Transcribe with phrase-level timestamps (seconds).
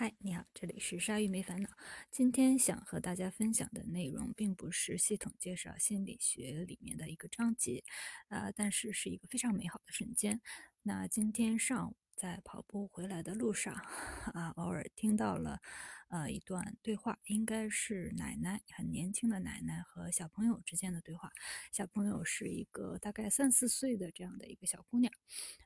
[0.00, 1.68] 嗨，你好，这里是鲨鱼没烦恼。
[2.08, 7.82] 今天想和大家分享的内容，并不是系统介绍心理学里面的一个章节，
[8.28, 10.40] 啊，但是是一个非常美好的瞬间。
[10.84, 13.74] 那今天上午在跑步回来的路上，
[14.34, 15.60] 啊，偶尔听到了，
[16.08, 21.30] 呃，一段对话，应该是奶奶很年轻的奶奶和小朋友之间的对话。
[21.70, 25.12] 小朋友是一个大概三四岁的这样的一个小姑娘。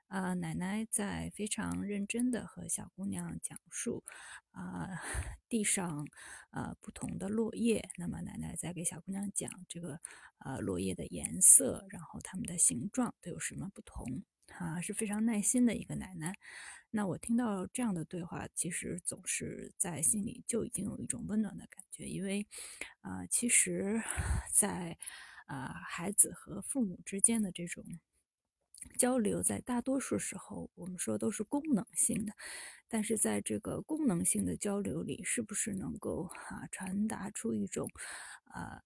[0.08, 4.04] 啊，奶奶在非常认真的和小姑娘讲述，
[4.50, 4.88] 啊，
[5.48, 6.06] 地上，
[6.50, 7.88] 呃，不同的落叶。
[7.96, 10.00] 那么奶奶在给小姑娘讲这个，
[10.38, 14.22] 呃，落叶的颜色，然后它们的形状都有什么不同，
[14.58, 16.36] 啊，是非常耐心的一个奶奶。
[16.90, 22.46] 那我听到这样的对话，其实总是在心里就已经有一种温暖的感觉，因为，
[23.00, 24.02] 啊，其实，
[24.52, 24.98] 在，
[25.46, 27.84] 啊，孩子和父母之间的这种。
[28.98, 32.32] 交流在大多数时候，我们说都是功能性的，
[32.88, 37.88] 但是在这个功能性的交流里，是不是能够啊传达出一种
[38.46, 38.82] 啊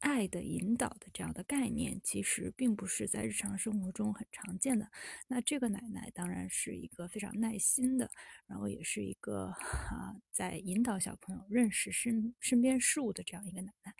[0.00, 4.90] 爱的引导的这样的概念，其实并不是在日常生活中很常见的。
[5.28, 8.10] 那这个奶奶当然是一个非常耐心的，
[8.46, 13.94] 然后也是一个啊在引导小朋友认识身身边事物的这样一个奶奶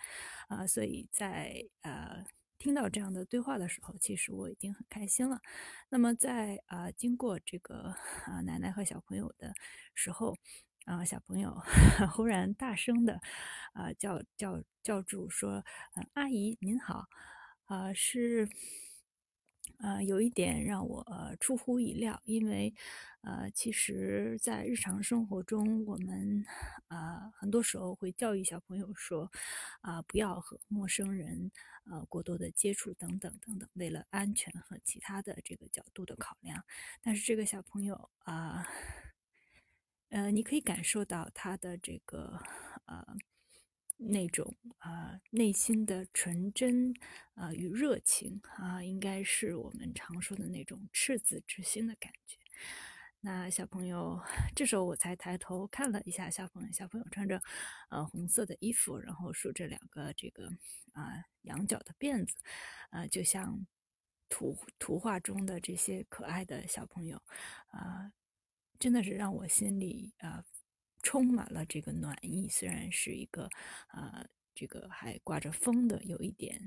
[0.48, 2.24] 啊，所以在呃。
[2.62, 5.40] 听到这样的对话的时候，其实我已经很开心了。
[5.88, 7.94] 那么在啊经过这个
[8.26, 9.54] 啊奶奶和小朋友的
[9.94, 10.36] 时候，
[10.86, 11.54] 啊小朋友
[12.12, 13.20] 忽然大声的
[13.72, 15.64] 啊叫叫叫住说：“，
[16.14, 17.06] 阿姨您好，
[17.66, 18.48] 啊是。”
[19.78, 21.06] 呃，有一点让我
[21.38, 22.74] 出乎意料，因为，
[23.22, 26.44] 呃，其实，在日常生活中，我们，
[26.88, 29.30] 呃，很多时候会教育小朋友说，
[29.80, 31.50] 啊，不要和陌生人，
[31.90, 36.62] 呃，过多的接触，等等等等，为了安全和其他的这个角度的考量。
[37.00, 38.66] 但是这个小朋友啊，
[40.10, 42.40] 呃你可以感受到他的这个，
[42.84, 43.16] 呃。
[44.02, 46.94] 那种啊内心的纯真
[47.34, 52.38] 啊与热情啊，应该是我们常说的那种赤子之心的感觉。
[53.20, 54.18] 那小朋友，
[54.56, 57.42] 这时候我才抬头看了一下小朋友，小朋友穿着
[57.90, 60.48] 呃红色的衣服，然后梳着两个这个
[60.92, 62.34] 啊羊角的辫子，
[62.88, 63.66] 啊，就像
[64.30, 67.20] 图图画中的这些可爱的小朋友
[67.66, 68.10] 啊，
[68.80, 70.44] 真的是让我心里啊。
[71.02, 73.48] 充满了这个暖意，虽然是一个，
[73.94, 76.60] 呃，这个还刮着风的，有一点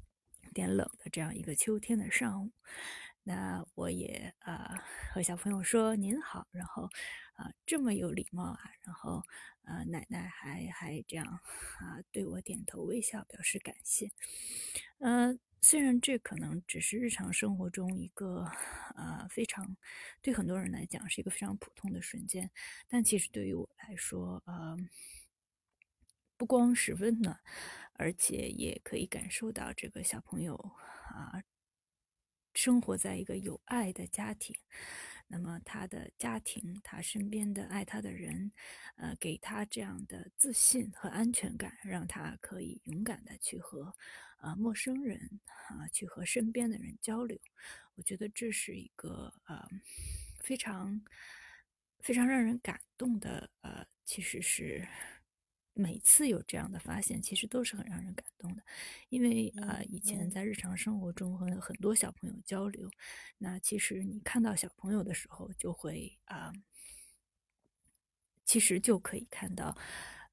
[0.54, 2.50] 点冷的这样一个秋天的上午，
[3.24, 4.82] 那我也啊
[5.12, 6.84] 和小朋友说您好，然后
[7.34, 9.22] 啊这么有礼貌啊，然后
[9.64, 14.10] 啊奶奶还还这样啊对我点头微笑表示感谢，
[15.00, 15.38] 嗯。
[15.64, 18.44] 虽然这可能只是日常生活中一个，
[18.96, 19.74] 呃，非常
[20.20, 22.50] 对很多人来讲是一个非常普通的瞬间，
[22.86, 24.76] 但其实对于我来说，呃，
[26.36, 27.40] 不光是温暖，
[27.94, 30.54] 而且也可以感受到这个小朋友
[31.08, 31.42] 啊，
[32.52, 34.54] 生活在一个有爱的家庭。
[35.26, 38.52] 那么他的家庭，他身边的爱他的人，
[38.96, 43.94] 呃，给他这样的自信和安全感，让他可以勇敢的去和，
[44.38, 47.38] 呃，陌生人啊，去和身边的人交流。
[47.96, 49.68] 我觉得这是一个呃，
[50.40, 51.00] 非常
[52.00, 54.86] 非常让人感动的，呃，其实是。
[55.74, 58.62] 每次有这样的发现，其实都是很让人感动的，
[59.08, 62.88] 因为啊，以前在日常生活中和很多小朋友交流，
[63.38, 66.52] 那其实你看到小朋友的时候，就会啊，
[68.44, 69.76] 其实就可以看到，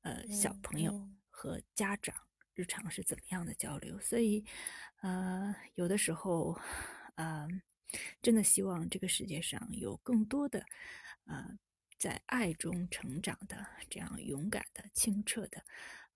[0.02, 2.16] 呃，小朋友和家长
[2.54, 4.46] 日常是怎么样的交流，所以，
[5.02, 6.60] 呃，有的时候，
[7.16, 7.48] 啊，
[8.22, 10.64] 真的希望这个世界上有更多的，
[11.26, 11.58] 啊。
[12.02, 15.64] 在爱中成长的这样勇敢的、清澈的，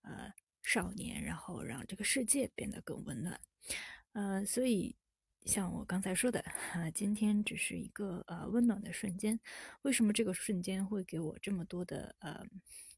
[0.00, 3.40] 呃，少年，然后让这个世界变得更温暖，
[4.12, 4.96] 呃，所以
[5.44, 9.38] 像我刚才说的，啊，今天只是一个呃温暖的瞬间。
[9.82, 12.44] 为什么这个瞬间会给我这么多的呃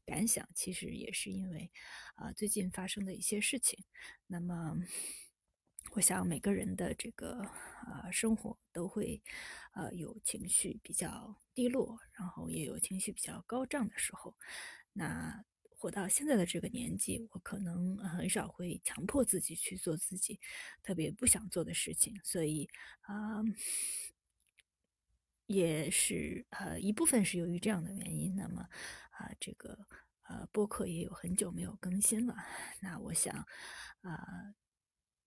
[0.03, 0.49] 感想？
[0.55, 1.69] 其实也是因为
[2.15, 3.85] 啊最近发生的一些事情。
[4.25, 4.79] 那么。
[5.91, 9.21] 我想每个人的这个啊生活都会，
[9.73, 14.35] 呃有情绪比较低落，然后也有情绪比较高涨的时候。
[14.93, 15.43] 那
[15.77, 20.39] 活到现在的这个年纪，我可能很少会强迫自己去做自己
[20.83, 22.69] 特别不想做的事情，所以
[23.01, 23.41] 啊，
[25.47, 28.35] 也是呃一部分是由于这样的原因。
[28.35, 28.61] 那么
[29.11, 29.77] 啊，这个
[30.23, 32.35] 呃播客也有很久没有更新了。
[32.79, 33.35] 那我想
[34.01, 34.53] 啊。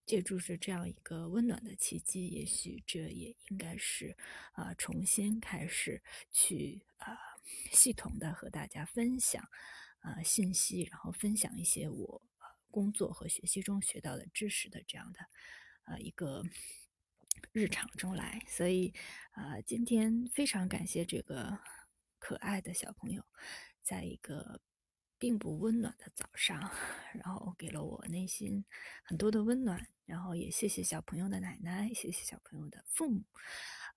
[0.05, 4.17] 借助着这样一个温暖的契机，也许这也应该是
[4.53, 7.19] 啊，重新开始去啊。
[7.73, 9.49] 系统的和大家分享
[10.01, 12.23] 啊信息，然后分享一些我
[12.71, 15.19] 工作和学习中学到的知识的这样的
[15.85, 16.45] 呃一个
[17.53, 18.45] 日常中来。
[18.47, 18.95] 所以
[19.33, 21.59] 啊，今天非常感谢这个
[22.19, 23.25] 可爱的小朋友，
[23.83, 24.61] 在一个。
[25.23, 26.59] 并不温暖的早上，
[27.15, 28.65] 然后给了我内心
[29.05, 33.23] 很多的温暖，然后也谢谢小朋友的奶奶，谢谢小朋友的父母，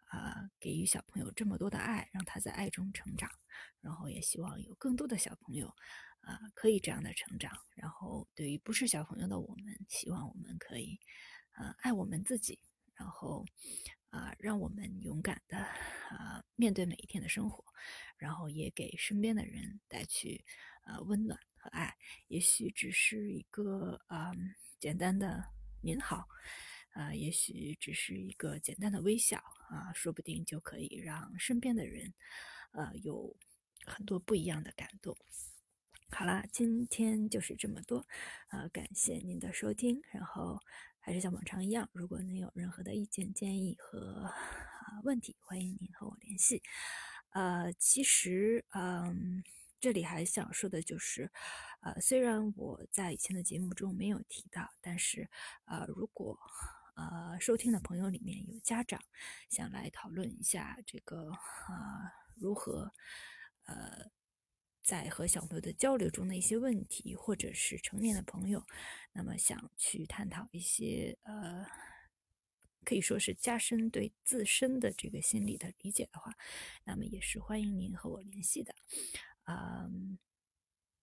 [0.09, 3.27] 啊，给予小朋友这么多的爱，让他在爱中成长，
[3.81, 5.67] 然后也希望有更多的小朋友，
[6.19, 7.51] 啊，可以这样的成长。
[7.73, 10.99] 然后对于不是小朋友的我们，希望我们可以，
[11.53, 12.59] 呃，爱我们自己，
[12.93, 13.43] 然后，
[14.15, 17.63] 啊，让我们勇敢的啊面对每一天的生活，
[18.17, 20.45] 然后也给身边的人带去。
[20.87, 21.97] 呃，温暖和爱，
[22.27, 24.31] 也许只是一个啊
[24.79, 25.43] 简单的
[25.81, 26.27] 您好，
[26.91, 32.13] 啊，也许只是一个简单的微笑啊，说不定就可以让身边的人，
[32.73, 33.35] 呃，有
[33.83, 35.17] 很多不一样的感动。
[36.11, 38.07] 好啦，今天就是这么多，
[38.49, 39.99] 呃，感谢您的收听。
[40.11, 40.61] 然后
[41.05, 46.63] 还是像往常一样，如果您有任何的意见建议和啊问题，欢迎您和我联系。
[47.29, 49.43] 呃，其实，嗯。
[49.81, 51.29] 这里还想说的就是，
[51.81, 55.29] 呃，虽然我在以前的节目中没有提到，但是，
[55.65, 56.39] 呃，如果
[56.95, 58.99] 呃收听的朋友里面有家长
[59.47, 62.91] 想来讨论一下这个啊如何
[63.65, 64.09] 呃
[64.85, 68.63] 在和小朋友的交流中的一些问题，或者是成年的朋友，
[69.13, 71.65] 那么想去探讨一些呃
[72.85, 76.31] 可以说是加深对自身的这个心理的理解的话，
[76.83, 78.75] 那么也是欢迎您和我联系的。
[79.45, 80.19] 嗯，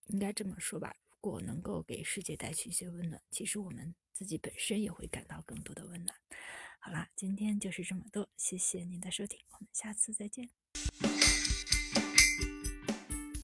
[0.07, 0.95] 应该这么说吧。
[1.11, 6.17] 如果能够给世界带去一些温暖，其实我们自己本身也会感到更多的温暖。
[6.79, 10.51] 好啦，今天就是这么多，谢谢您的收听，我们下次再见。